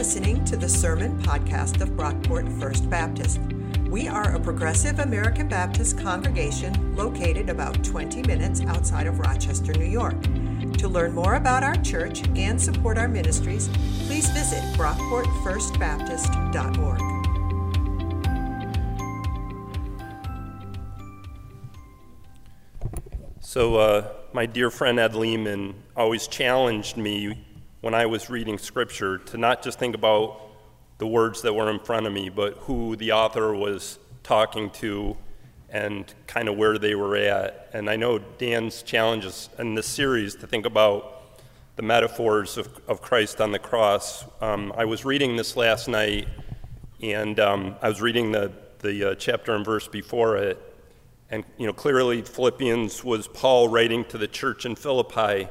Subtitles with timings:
[0.00, 3.38] listening to the Sermon Podcast of Brockport First Baptist.
[3.90, 9.84] We are a progressive American Baptist congregation located about 20 minutes outside of Rochester, New
[9.84, 10.16] York.
[10.78, 13.68] To learn more about our church and support our ministries,
[14.06, 17.00] please visit brockportfirstbaptist.org.
[23.40, 27.49] So, uh, my dear friend Ed Lehman always challenged me
[27.80, 30.40] when I was reading scripture to not just think about
[30.98, 35.16] the words that were in front of me, but who the author was talking to
[35.70, 37.70] and kind of where they were at.
[37.72, 41.22] And I know Dan's challenges in this series to think about
[41.76, 44.26] the metaphors of, of Christ on the cross.
[44.42, 46.28] Um, I was reading this last night,
[47.00, 50.58] and um, I was reading the, the uh, chapter and verse before it.
[51.30, 55.48] And you know, clearly Philippians was Paul writing to the church in Philippi.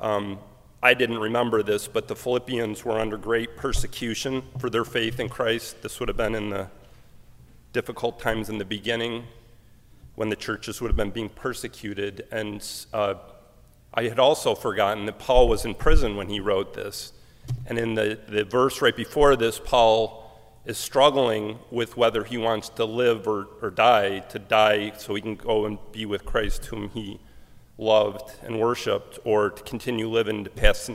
[0.00, 0.38] Um,
[0.82, 5.28] I didn't remember this, but the Philippians were under great persecution for their faith in
[5.28, 5.82] Christ.
[5.82, 6.68] This would have been in the
[7.74, 9.24] difficult times in the beginning
[10.14, 12.26] when the churches would have been being persecuted.
[12.32, 13.14] And uh,
[13.92, 17.12] I had also forgotten that Paul was in prison when he wrote this.
[17.66, 20.30] And in the, the verse right before this, Paul
[20.64, 25.20] is struggling with whether he wants to live or, or die, to die so he
[25.20, 27.20] can go and be with Christ, whom he
[27.80, 30.90] loved and worshiped, or to continue living to pass,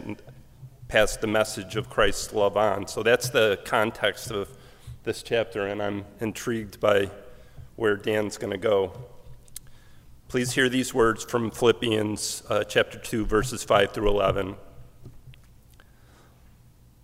[0.88, 2.88] pass the message of Christ's love on.
[2.88, 4.55] So that's the context of
[5.03, 7.09] this chapter, and I'm intrigued by
[7.75, 8.94] where Dan's going to go.
[10.28, 14.56] Please hear these words from Philippians uh, chapter 2, verses 5 through 11.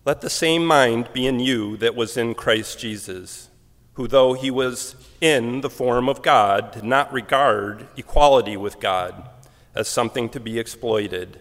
[0.06, 3.50] Let the same mind be in you that was in Christ Jesus,
[3.94, 9.30] who, though he was in the form of God, did not regard equality with God
[9.75, 11.39] as something to be exploited,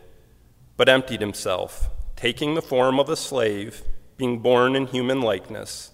[0.76, 3.82] but emptied himself, taking the form of a slave,
[4.16, 5.90] being born in human likeness.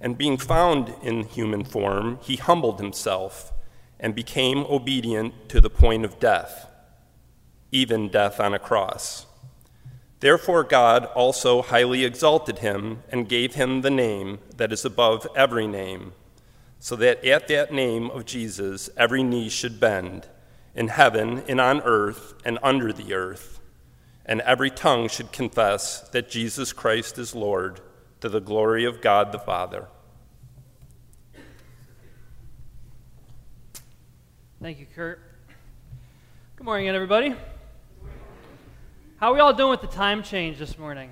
[0.00, 3.52] And being found in human form, he humbled himself
[3.98, 6.66] and became obedient to the point of death,
[7.70, 9.26] even death on a cross.
[10.20, 15.66] Therefore, God also highly exalted him and gave him the name that is above every
[15.66, 16.12] name,
[16.78, 20.26] so that at that name of Jesus every knee should bend
[20.74, 23.60] in heaven and on earth and under the earth,
[24.24, 27.80] and every tongue should confess that Jesus Christ is Lord
[28.20, 29.88] to the glory of God the Father.
[34.62, 35.20] Thank you, Kurt.
[36.56, 37.34] Good morning, everybody.
[39.16, 41.10] How are we all doing with the time change this morning?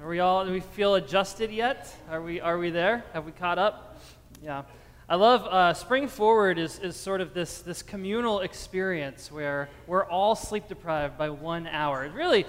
[0.00, 1.94] Are we all, do we feel adjusted yet?
[2.10, 3.04] Are we, are we there?
[3.12, 4.00] Have we caught up?
[4.42, 4.62] Yeah.
[5.08, 10.04] I love uh, Spring Forward is, is sort of this, this communal experience where we're
[10.04, 12.10] all sleep deprived by one hour.
[12.12, 12.44] really,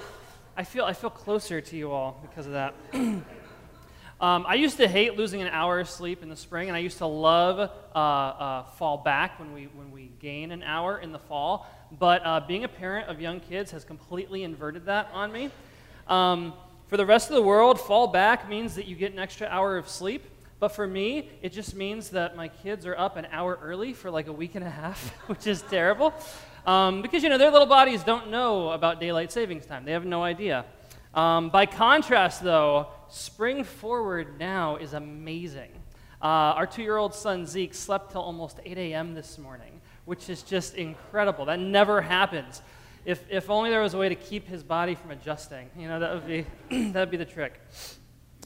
[0.55, 2.73] I feel, I feel closer to you all because of that.
[2.93, 3.23] um,
[4.19, 6.97] I used to hate losing an hour of sleep in the spring, and I used
[6.97, 11.19] to love uh, uh, fall back when we, when we gain an hour in the
[11.19, 11.67] fall.
[11.91, 15.51] But uh, being a parent of young kids has completely inverted that on me.
[16.07, 16.55] Um,
[16.87, 19.77] for the rest of the world, fall back means that you get an extra hour
[19.77, 20.23] of sleep.
[20.59, 24.09] But for me, it just means that my kids are up an hour early for
[24.09, 26.13] like a week and a half, which is terrible.
[26.65, 30.05] Um, because, you know, their little bodies don't know about daylight savings time, they have
[30.05, 30.65] no idea.
[31.13, 35.71] Um, by contrast, though, spring forward now is amazing.
[36.21, 39.13] Uh, our two year old son Zeke slept till almost 8 a.m.
[39.13, 41.45] this morning, which is just incredible.
[41.45, 42.61] That never happens.
[43.05, 45.99] If, if only there was a way to keep his body from adjusting, you know,
[45.99, 46.45] that would be,
[46.91, 47.61] that would be the trick.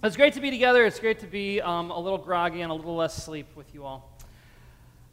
[0.03, 0.83] It's great to be together.
[0.83, 3.85] It's great to be um, a little groggy and a little less sleep with you
[3.85, 4.17] all.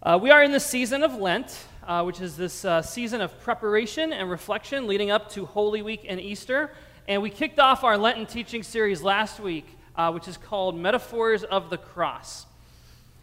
[0.03, 3.38] Uh, we are in the season of Lent, uh, which is this uh, season of
[3.41, 6.71] preparation and reflection leading up to Holy Week and Easter.
[7.06, 11.44] And we kicked off our Lenten teaching series last week, uh, which is called Metaphors
[11.44, 12.47] of the Cross.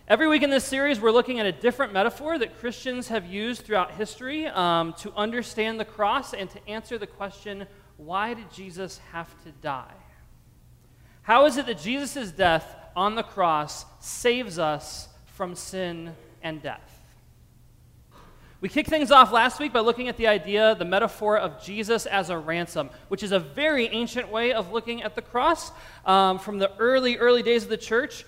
[0.07, 3.63] Every week in this series, we're looking at a different metaphor that Christians have used
[3.63, 7.65] throughout history um, to understand the cross and to answer the question
[7.97, 9.95] why did Jesus have to die?
[11.25, 17.01] How is it that Jesus' death on the cross saves us from sin and death?
[18.61, 22.05] We kicked things off last week by looking at the idea, the metaphor of Jesus
[22.05, 25.71] as a ransom, which is a very ancient way of looking at the cross.
[26.05, 28.23] Um, from the early, early days of the church,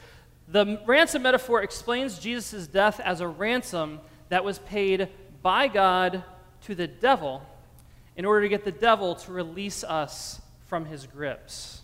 [0.48, 4.00] the ransom metaphor explains Jesus' death as a ransom
[4.30, 5.10] that was paid
[5.44, 6.24] by God
[6.64, 7.44] to the devil
[8.16, 11.77] in order to get the devil to release us from his grips.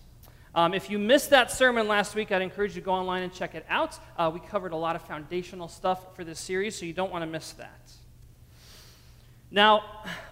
[0.56, 3.34] Um, if you missed that sermon last week, I'd encourage you to go online and
[3.34, 3.98] check it out.
[4.16, 7.24] Uh, we covered a lot of foundational stuff for this series, so you don't want
[7.24, 7.92] to miss that.
[9.50, 9.84] Now,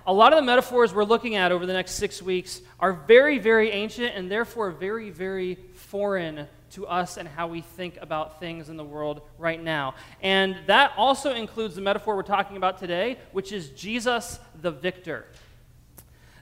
[0.06, 3.40] a lot of the metaphors we're looking at over the next six weeks are very,
[3.40, 8.70] very ancient and therefore very, very foreign to us and how we think about things
[8.70, 9.96] in the world right now.
[10.22, 15.26] And that also includes the metaphor we're talking about today, which is Jesus the victor.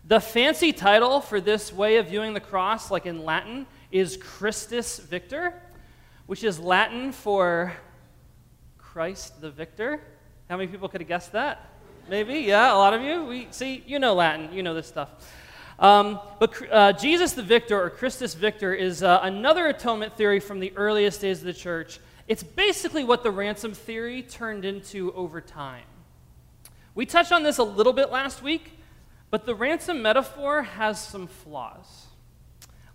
[0.09, 4.97] The fancy title for this way of viewing the cross, like in Latin, is Christus
[4.97, 5.53] Victor,
[6.25, 7.73] which is Latin for
[8.79, 10.01] Christ the victor.
[10.50, 11.75] How many people could have guessed that?
[12.09, 13.23] Maybe, yeah, a lot of you.
[13.23, 15.09] We see, you know Latin, you know this stuff.
[15.77, 20.59] Um, but uh, Jesus the Victor, or Christus Victor, is uh, another atonement theory from
[20.59, 22.00] the earliest days of the church.
[22.27, 25.85] It's basically what the ransom theory turned into over time.
[26.95, 28.71] We touched on this a little bit last week,
[29.31, 32.07] but the ransom metaphor has some flaws.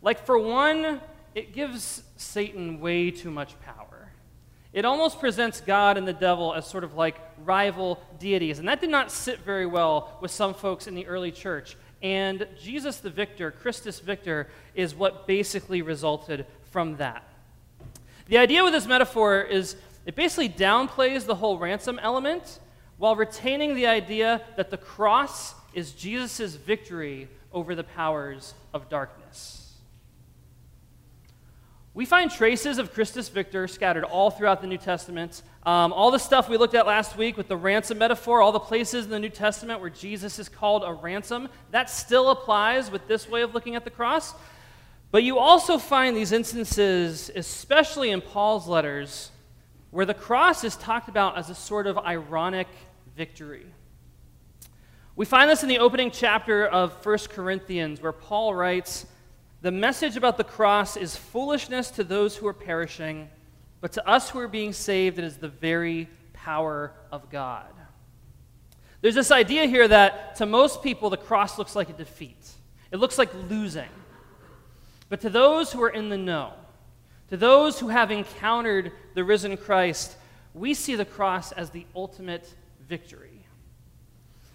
[0.02, 1.00] Like, for one,
[1.34, 4.10] it gives Satan way too much power.
[4.72, 8.80] It almost presents God and the devil as sort of like rival deities, and that
[8.80, 11.76] did not sit very well with some folks in the early church.
[12.02, 17.22] And Jesus the Victor, Christus Victor, is what basically resulted from that.
[18.26, 19.76] The idea with this metaphor is
[20.06, 22.58] it basically downplays the whole ransom element
[22.98, 29.64] while retaining the idea that the cross is Jesus' victory over the powers of darkness.
[31.94, 35.42] We find traces of Christus Victor scattered all throughout the New Testament.
[35.64, 38.58] Um, all the stuff we looked at last week with the ransom metaphor, all the
[38.58, 43.06] places in the New Testament where Jesus is called a ransom, that still applies with
[43.06, 44.34] this way of looking at the cross.
[45.12, 49.30] But you also find these instances, especially in Paul's letters,
[49.92, 52.66] where the cross is talked about as a sort of ironic
[53.16, 53.66] victory.
[55.16, 59.06] We find this in the opening chapter of 1 Corinthians, where Paul writes,
[59.62, 63.28] the message about the cross is foolishness to those who are perishing,
[63.80, 67.70] but to us who are being saved, it is the very power of God.
[69.02, 72.50] There's this idea here that to most people, the cross looks like a defeat,
[72.90, 73.90] it looks like losing.
[75.08, 76.54] But to those who are in the know,
[77.28, 80.16] to those who have encountered the risen Christ,
[80.54, 82.52] we see the cross as the ultimate
[82.88, 83.33] victory.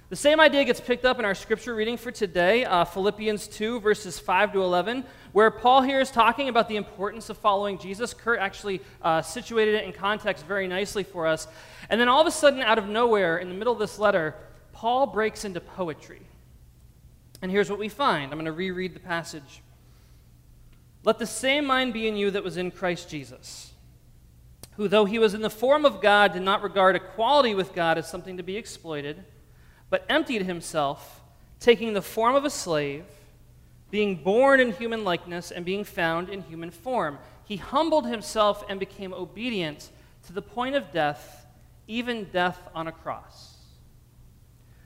[0.10, 3.80] The same idea gets picked up in our scripture reading for today, uh, Philippians 2,
[3.80, 8.16] verses 5 to 11, where Paul here is talking about the importance of following Jesus.
[8.16, 11.48] Kurt actually uh, situated it in context very nicely for us.
[11.92, 14.34] And then all of a sudden, out of nowhere, in the middle of this letter,
[14.74, 16.22] Paul breaks into poetry.
[17.44, 18.32] And here's what we find.
[18.32, 19.62] I'm going to reread the passage.
[21.04, 23.74] Let the same mind be in you that was in Christ Jesus,
[24.76, 28.00] who, though he was in the form of God, did not regard equality with God
[28.00, 29.24] as something to be exploited
[29.90, 31.22] but emptied himself,
[31.60, 33.06] taking the form of a slave,
[33.92, 37.18] being born in human likeness, and being found in human form.
[37.44, 39.90] He humbled himself and became obedient
[40.28, 41.48] to the point of death,
[41.88, 43.58] even death on a cross.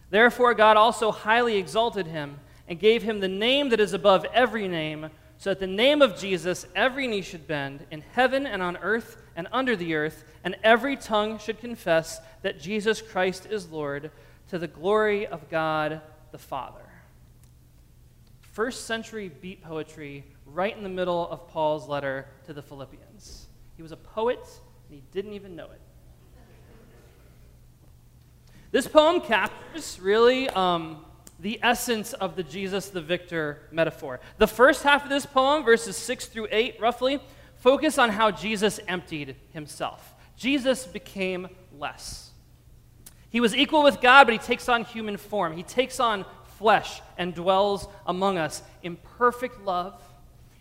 [0.09, 4.67] Therefore, God also highly exalted him and gave him the name that is above every
[4.67, 8.77] name, so that the name of Jesus every knee should bend, in heaven and on
[8.77, 14.11] earth and under the earth, and every tongue should confess that Jesus Christ is Lord
[14.53, 15.99] to the glory of God
[16.31, 16.85] the Father.
[18.41, 23.47] First century beat poetry right in the middle of Paul's letter to the Philippians.
[23.75, 25.81] He was a poet, and he didn't even know it.
[28.69, 31.03] This poem captures really um,
[31.39, 34.19] the essence of the Jesus the victor metaphor.
[34.37, 37.19] The first half of this poem, verses 6 through 8, roughly,
[37.55, 40.13] focus on how Jesus emptied himself.
[40.37, 42.32] Jesus became less.
[43.33, 45.57] He was equal with God, but he takes on human form.
[45.57, 46.23] He takes on
[46.59, 49.99] flesh and dwells among us in perfect love,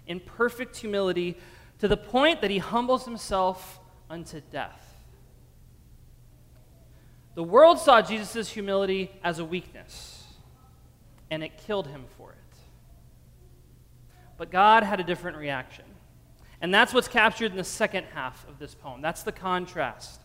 [0.06, 1.36] in perfect humility,
[1.80, 4.96] to the point that he humbles himself unto death.
[7.34, 10.24] The world saw Jesus' humility as a weakness,
[11.30, 12.38] and it killed him for it.
[14.38, 15.84] But God had a different reaction.
[16.62, 19.02] And that's what's captured in the second half of this poem.
[19.02, 20.21] That's the contrast.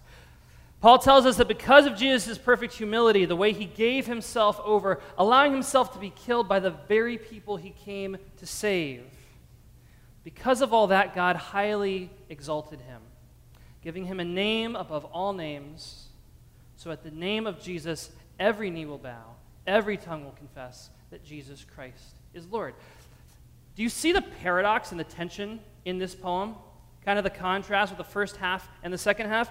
[0.80, 5.02] Paul tells us that because of Jesus' perfect humility, the way he gave himself over,
[5.18, 9.04] allowing himself to be killed by the very people he came to save,
[10.24, 13.02] because of all that, God highly exalted him,
[13.82, 16.10] giving him a name above all names,
[16.76, 21.26] so at the name of Jesus, every knee will bow, every tongue will confess that
[21.26, 22.76] Jesus Christ is Lord.
[23.76, 26.56] Do you see the paradox and the tension in this poem?
[27.04, 29.50] Kind of the contrast with the first half and the second half?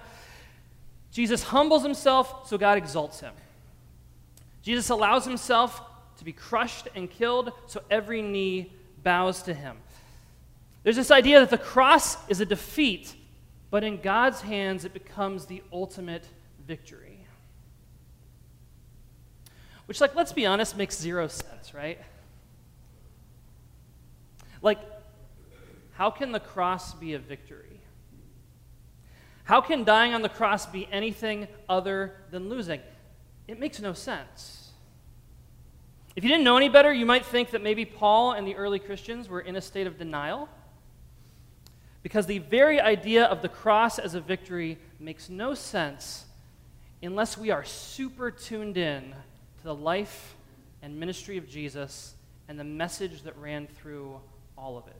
[1.11, 3.33] Jesus humbles himself, so God exalts him.
[4.61, 5.81] Jesus allows himself
[6.17, 8.71] to be crushed and killed, so every knee
[9.03, 9.77] bows to him.
[10.83, 13.15] There's this idea that the cross is a defeat,
[13.69, 16.25] but in God's hands it becomes the ultimate
[16.65, 17.25] victory.
[19.85, 21.99] Which, like, let's be honest, makes zero sense, right?
[24.61, 24.79] Like,
[25.93, 27.76] how can the cross be a victory?
[29.47, 32.81] How can dying on the cross be anything other than losing?
[33.47, 34.71] It makes no sense.
[36.17, 38.77] If you didn't know any better, you might think that maybe Paul and the early
[38.77, 40.49] Christians were in a state of denial.
[42.03, 46.25] Because the very idea of the cross as a victory makes no sense
[47.01, 49.13] unless we are super tuned in
[49.59, 50.35] to the life
[50.81, 52.15] and ministry of Jesus
[52.49, 54.19] and the message that ran through
[54.57, 54.93] all of it.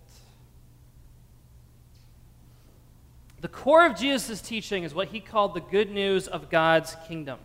[3.48, 7.40] The core of Jesus' teaching is what he called the good news of God's kingdom.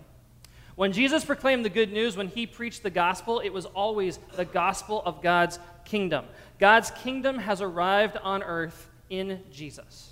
[0.75, 4.45] When Jesus proclaimed the good news, when he preached the gospel, it was always the
[4.45, 6.25] gospel of God's kingdom.
[6.59, 10.11] God's kingdom has arrived on earth in Jesus.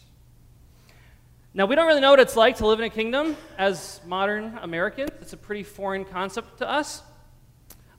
[1.54, 4.60] Now, we don't really know what it's like to live in a kingdom as modern
[4.62, 5.10] Americans.
[5.20, 7.02] It's a pretty foreign concept to us.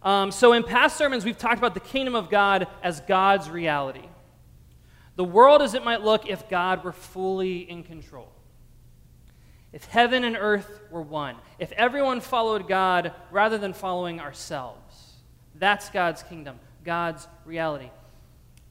[0.01, 4.07] Um, so, in past sermons, we've talked about the kingdom of God as God's reality.
[5.15, 8.31] The world as it might look if God were fully in control.
[9.73, 11.35] If heaven and earth were one.
[11.59, 15.13] If everyone followed God rather than following ourselves.
[15.55, 17.89] That's God's kingdom, God's reality.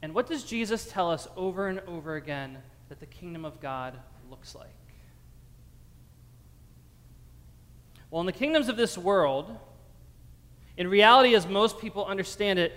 [0.03, 3.99] And what does Jesus tell us over and over again that the kingdom of God
[4.31, 4.69] looks like?
[8.11, 9.57] Well, in the kingdoms of this world,
[10.77, 12.73] in reality, as most people understand it,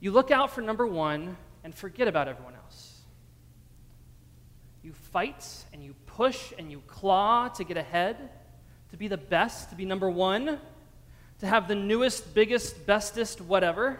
[0.00, 2.55] you look out for number one and forget about everyone.
[4.86, 8.30] You fight and you push and you claw to get ahead,
[8.92, 10.60] to be the best, to be number one,
[11.40, 13.98] to have the newest, biggest, bestest, whatever,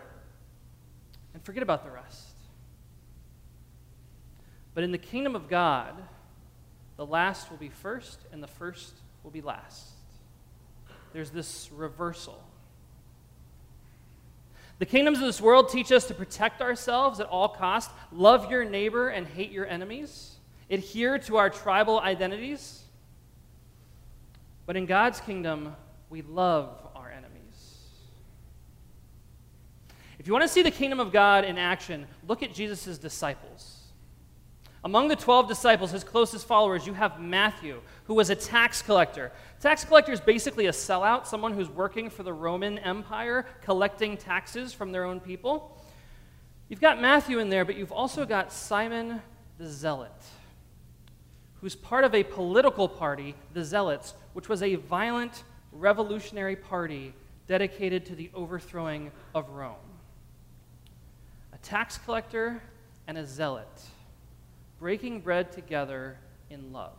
[1.34, 2.36] and forget about the rest.
[4.74, 5.92] But in the kingdom of God,
[6.96, 9.88] the last will be first and the first will be last.
[11.12, 12.40] There's this reversal.
[14.78, 18.64] The kingdoms of this world teach us to protect ourselves at all costs, love your
[18.64, 20.35] neighbor and hate your enemies,
[20.70, 22.82] adhere to our tribal identities.
[24.64, 25.76] But in God's kingdom,
[26.11, 27.80] we love our enemies.
[30.18, 33.76] If you want to see the kingdom of God in action, look at Jesus' disciples.
[34.85, 39.32] Among the 12 disciples, his closest followers, you have Matthew, who was a tax collector.
[39.58, 44.73] Tax collector is basically a sellout, someone who's working for the Roman Empire, collecting taxes
[44.73, 45.76] from their own people.
[46.68, 49.20] You've got Matthew in there, but you've also got Simon
[49.58, 50.12] the Zealot,
[51.66, 55.42] who's part of a political party, the Zealots, which was a violent
[55.73, 57.12] revolutionary party
[57.49, 59.75] dedicated to the overthrowing of Rome.
[61.52, 62.62] A tax collector
[63.08, 63.66] and a zealot
[64.78, 66.16] breaking bread together
[66.50, 66.92] in love.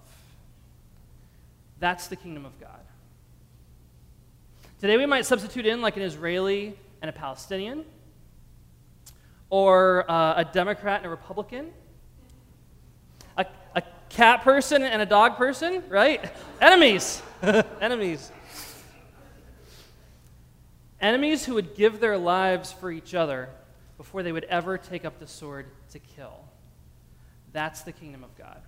[1.79, 2.81] That's the kingdom of God.
[4.81, 7.85] Today we might substitute in like an Israeli and a Palestinian,
[9.49, 11.71] or uh, a Democrat and a Republican,
[14.17, 16.31] cat person and a dog person, right?
[16.59, 17.21] Enemies.
[17.79, 18.31] Enemies.
[20.99, 23.47] Enemies who would give their lives for each other
[23.95, 26.33] before they would ever take up the sword to kill.
[27.53, 28.59] That's the kingdom of God.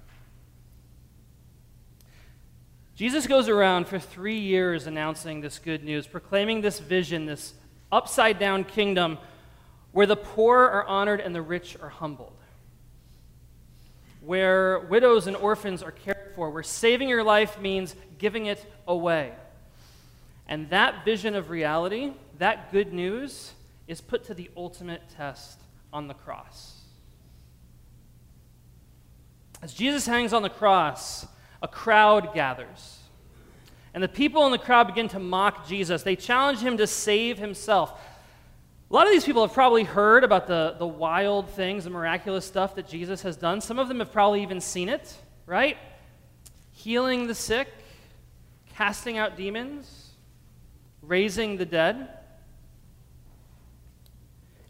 [2.95, 7.55] Jesus goes around for three years announcing this good news, proclaiming this vision, this
[7.91, 9.17] upside down kingdom
[9.93, 12.38] where the poor are honored and the rich are humbled,
[14.29, 19.31] where widows and orphans are cared for, where saving your life means giving it away.
[20.47, 23.53] And that vision of reality, that good news,
[23.87, 25.59] is put to the ultimate test
[25.91, 26.79] on the cross.
[29.63, 31.25] As Jesus hangs on the cross,
[31.63, 32.99] a crowd gathers.
[33.95, 36.03] And the people in the crowd begin to mock Jesus.
[36.03, 37.99] They challenge him to save himself.
[38.89, 42.43] A lot of these people have probably heard about the, the wild things, the miraculous
[42.43, 43.61] stuff that Jesus has done.
[43.61, 45.15] Some of them have probably even seen it,
[45.45, 45.77] right?
[46.71, 47.67] Healing the sick,
[48.75, 50.09] casting out demons,
[51.03, 52.09] raising the dead.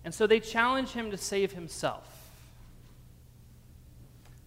[0.03, 2.05] And so they challenge him to save himself.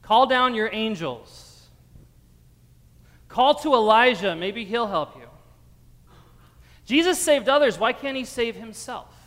[0.02, 1.68] Call down your angels.
[3.28, 4.36] Call to Elijah.
[4.36, 5.28] Maybe he'll help you.
[6.84, 7.78] Jesus saved others.
[7.78, 9.21] Why can't he save himself?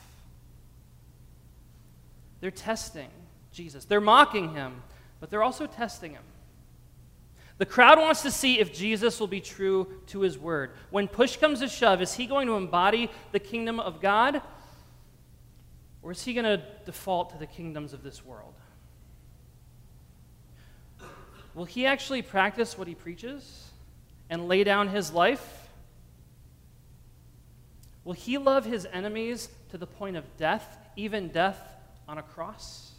[2.40, 3.10] They're testing
[3.52, 3.86] Jesus.
[3.86, 4.84] They're mocking him,
[5.20, 6.24] but they're also testing him.
[7.58, 10.72] The crowd wants to see if Jesus will be true to his word.
[10.90, 14.42] When push comes to shove, is he going to embody the kingdom of God?
[16.02, 18.54] Or is he going to default to the kingdoms of this world?
[21.56, 23.70] will he actually practice what he preaches
[24.30, 25.70] and lay down his life?
[28.04, 31.75] Will he love his enemies to the point of death, even death
[32.08, 32.92] on a cross?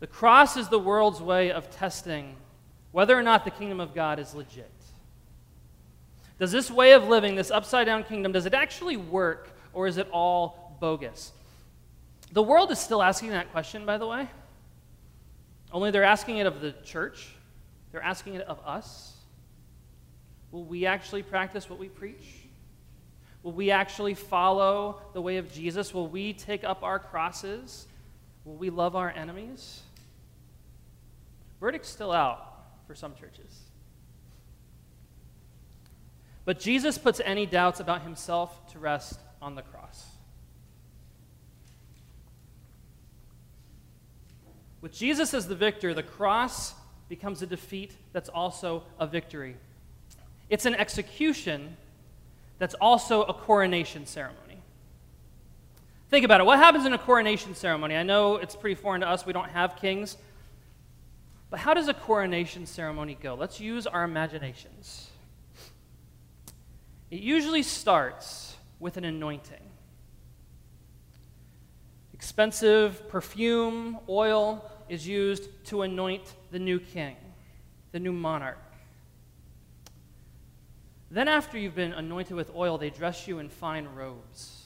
[0.00, 2.36] The cross is the world's way of testing
[2.92, 4.70] whether or not the kingdom of God is legit.
[6.38, 9.96] Does this way of living, this upside down kingdom, does it actually work or is
[9.96, 11.32] it all bogus?
[12.32, 14.28] The world is still asking that question, by the way.
[15.72, 17.34] Only they're asking it of the church,
[17.90, 19.12] they're asking it of us.
[20.52, 22.43] Will we actually practice what we preach?
[23.44, 25.92] Will we actually follow the way of Jesus?
[25.92, 27.86] Will we take up our crosses?
[28.46, 29.82] Will we love our enemies?
[31.60, 33.60] Verdict's still out for some churches.
[36.46, 40.06] But Jesus puts any doubts about himself to rest on the cross.
[44.80, 46.74] With Jesus as the victor, the cross
[47.10, 49.56] becomes a defeat that's also a victory.
[50.48, 51.76] It's an execution
[52.58, 54.62] that's also a coronation ceremony.
[56.10, 56.44] Think about it.
[56.44, 57.96] What happens in a coronation ceremony?
[57.96, 60.16] I know it's pretty foreign to us, we don't have kings.
[61.50, 63.34] But how does a coronation ceremony go?
[63.34, 65.10] Let's use our imaginations.
[67.10, 69.60] It usually starts with an anointing.
[72.12, 77.16] Expensive perfume, oil is used to anoint the new king,
[77.92, 78.58] the new monarch.
[81.14, 84.64] Then, after you've been anointed with oil, they dress you in fine robes.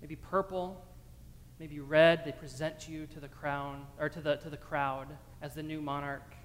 [0.00, 0.80] Maybe purple,
[1.58, 2.24] maybe red.
[2.24, 5.08] They present you to the crown or to the, to the crowd
[5.42, 6.36] as the new monarch.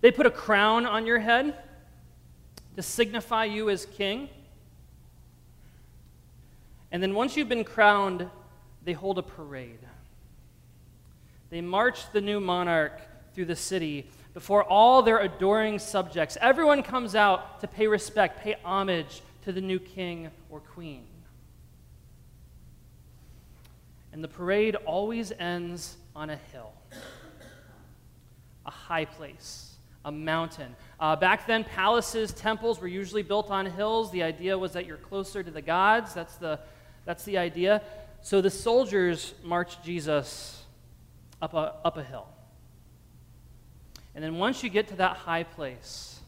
[0.00, 1.62] They put a crown on your head
[2.76, 4.30] to signify you as king.
[6.90, 8.30] And then once you've been crowned,
[8.82, 9.80] they hold a parade.
[11.50, 12.98] They march the new monarch
[13.34, 14.08] through the city
[14.38, 16.38] before all their adoring subjects.
[16.40, 21.02] Everyone comes out to pay respect, pay homage to the new king or queen.
[24.12, 26.70] And the parade always ends on a hill,
[28.64, 30.76] a high place, a mountain.
[31.00, 34.12] Uh, back then, palaces, temples were usually built on hills.
[34.12, 36.14] The idea was that you're closer to the gods.
[36.14, 36.60] That's the,
[37.04, 37.82] that's the idea.
[38.22, 40.62] So the soldiers marched Jesus
[41.42, 42.28] up a, up a hill.
[44.18, 46.18] And then once you get to that high place,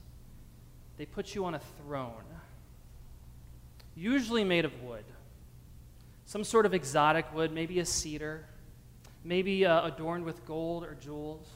[0.97, 2.23] they put you on a throne,
[3.97, 5.03] usually made of wood.
[6.25, 8.47] Some sort of exotic wood, maybe a cedar,
[9.25, 11.49] maybe uh, adorned with gold or jewels.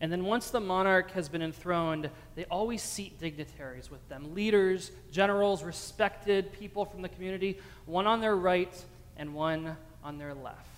[0.00, 4.90] And then once the monarch has been enthroned, they always seat dignitaries with them leaders,
[5.12, 8.74] generals, respected people from the community, one on their right
[9.16, 10.69] and one on their left.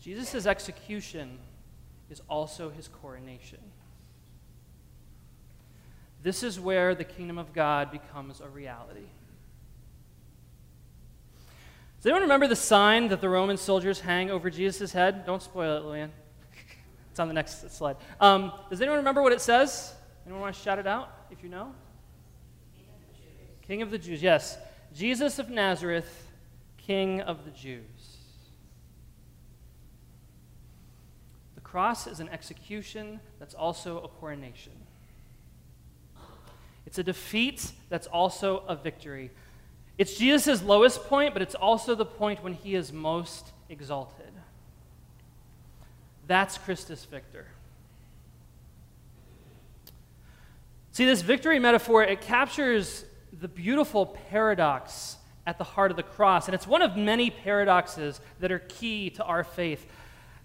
[0.00, 1.38] Jesus' execution
[2.08, 3.58] is also his coronation.
[6.22, 9.06] This is where the kingdom of God becomes a reality.
[11.98, 15.26] Does anyone remember the sign that the Roman soldiers hang over Jesus' head?
[15.26, 16.10] Don't spoil it, Luann.
[17.10, 17.96] it's on the next slide.
[18.20, 19.94] Um, does anyone remember what it says?
[20.24, 21.74] Anyone want to shout it out if you know?
[22.74, 23.66] King of the Jews.
[23.66, 24.58] King of the Jews, yes.
[24.94, 26.28] Jesus of Nazareth,
[26.78, 27.82] King of the Jews.
[31.70, 34.72] Cross is an execution that's also a coronation.
[36.84, 39.30] It's a defeat that's also a victory.
[39.96, 44.32] It's Jesus' lowest point, but it's also the point when he is most exalted.
[46.26, 47.46] That's Christus Victor.
[50.92, 56.48] See, this victory metaphor, it captures the beautiful paradox at the heart of the cross.
[56.48, 59.86] And it's one of many paradoxes that are key to our faith.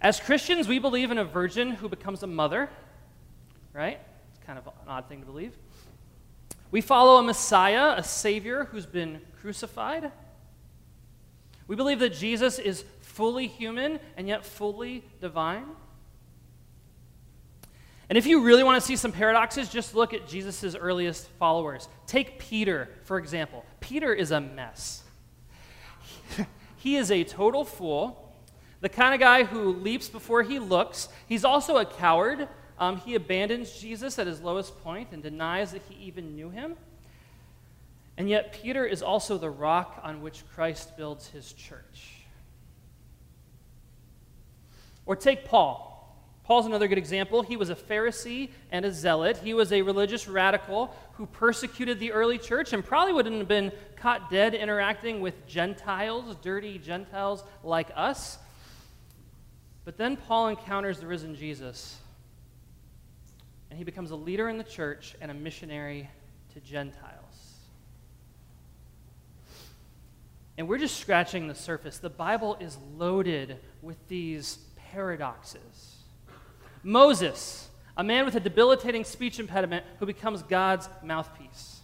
[0.06, 2.70] As Christians, we believe in a virgin who becomes a mother,
[3.74, 4.00] right?
[4.36, 5.58] It's kind of an odd thing to believe.
[6.70, 10.12] We follow a Messiah, a Savior who's been crucified.
[11.68, 15.66] We believe that Jesus is fully human and yet fully divine.
[18.08, 21.90] And if you really want to see some paradoxes, just look at Jesus' earliest followers.
[22.06, 23.66] Take Peter, for example.
[23.80, 25.02] Peter is a mess.
[26.78, 28.25] he is a total fool
[28.86, 31.10] the kind of guy who leaps before he looks.
[31.28, 32.48] He's also a coward.
[32.78, 36.76] Um, he abandons Jesus at his lowest point and denies that he even knew him.
[38.16, 42.26] And yet, Peter is also the rock on which Christ builds his church.
[45.08, 46.16] Or take Paul.
[46.44, 47.42] Paul's another good example.
[47.42, 49.38] He was a Pharisee and a zealot.
[49.38, 53.72] He was a religious radical who persecuted the early church and probably wouldn't have been
[53.96, 58.38] caught dead interacting with Gentiles, dirty Gentiles like us.
[59.86, 62.00] But then Paul encounters the risen Jesus,
[63.70, 66.10] and he becomes a leader in the church and a missionary
[66.54, 67.60] to Gentiles.
[70.58, 72.00] And we're just scratching the surface.
[72.00, 74.58] The Bible is loaded with these
[74.92, 75.98] paradoxes.
[76.82, 81.82] Moses, a man with a debilitating speech impediment who becomes God's mouthpiece.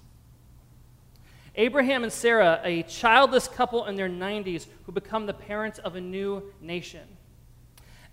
[1.56, 6.02] Abraham and Sarah, a childless couple in their 90s who become the parents of a
[6.02, 7.02] new nation.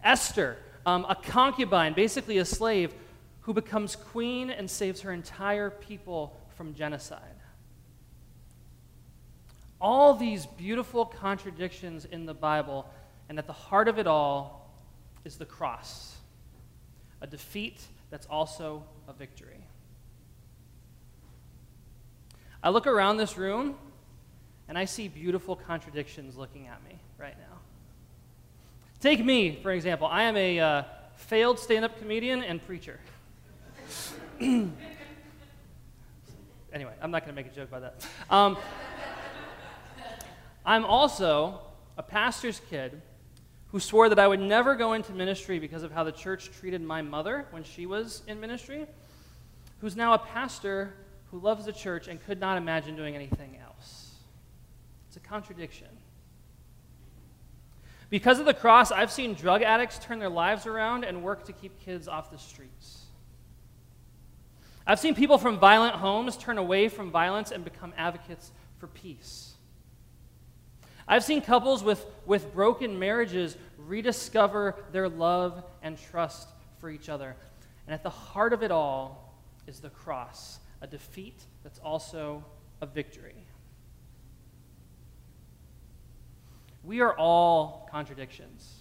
[0.03, 0.57] Esther,
[0.87, 2.95] um, a concubine, basically a slave,
[3.43, 7.23] who becomes queen and saves her entire people from genocide.
[9.81, 12.89] All these beautiful contradictions in the Bible,
[13.29, 14.71] and at the heart of it all
[15.25, 16.15] is the cross
[17.21, 17.81] a defeat
[18.11, 19.67] that's also a victory.
[22.63, 23.77] I look around this room
[24.69, 27.48] and I see beautiful contradictions looking at me right now.
[29.01, 30.09] Take me, for example.
[30.09, 30.83] I am a uh,
[31.15, 32.99] failed stand up comedian and preacher.
[34.41, 34.73] anyway,
[36.73, 38.09] I'm not going to make a joke about that.
[38.29, 38.57] Um,
[40.67, 41.61] I'm also
[41.97, 43.01] a pastor's kid
[43.71, 46.83] who swore that I would never go into ministry because of how the church treated
[46.83, 48.87] my mother when she was in ministry,
[49.81, 50.93] who's now a pastor
[51.31, 54.15] who loves the church and could not imagine doing anything else.
[55.07, 55.89] It's a contradiction.
[58.11, 61.53] Because of the cross, I've seen drug addicts turn their lives around and work to
[61.53, 63.05] keep kids off the streets.
[64.87, 69.53] I've seen people from violent homes turn away from violence and become advocates for peace.
[71.07, 76.49] I've seen couples with, with broken marriages rediscover their love and trust
[76.81, 77.37] for each other.
[77.87, 79.35] And at the heart of it all
[79.67, 82.43] is the cross, a defeat that's also
[82.81, 83.47] a victory.
[86.89, 88.77] We are all contradictions.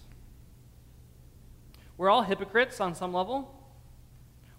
[1.98, 3.54] We're all hypocrites on some level.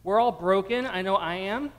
[0.04, 0.86] We're all broken.
[0.86, 1.72] I know I am.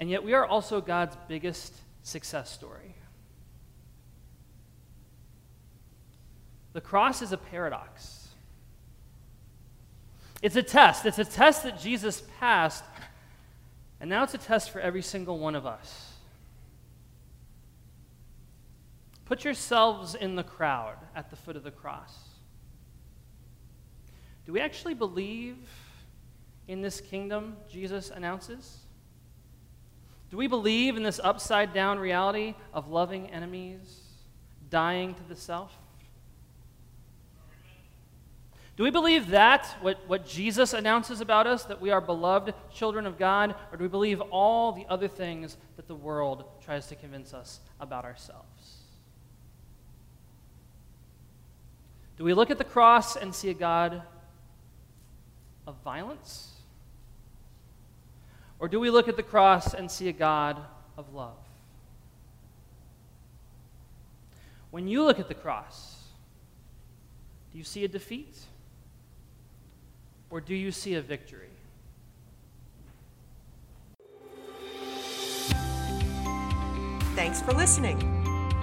[0.00, 2.96] And yet, we are also God's biggest success story.
[6.72, 8.26] The cross is a paradox.
[10.42, 11.06] It's a test.
[11.06, 12.82] It's a test that Jesus passed,
[14.00, 16.15] and now it's a test for every single one of us.
[19.26, 22.16] Put yourselves in the crowd at the foot of the cross.
[24.46, 25.56] Do we actually believe
[26.68, 28.78] in this kingdom Jesus announces?
[30.30, 34.02] Do we believe in this upside down reality of loving enemies,
[34.70, 35.76] dying to the self?
[38.76, 43.06] Do we believe that, what, what Jesus announces about us, that we are beloved children
[43.06, 46.94] of God, or do we believe all the other things that the world tries to
[46.94, 48.75] convince us about ourselves?
[52.16, 54.02] Do we look at the cross and see a God
[55.66, 56.52] of violence?
[58.58, 60.58] Or do we look at the cross and see a God
[60.96, 61.36] of love?
[64.70, 66.04] When you look at the cross,
[67.52, 68.38] do you see a defeat?
[70.30, 71.50] Or do you see a victory?
[77.14, 78.25] Thanks for listening.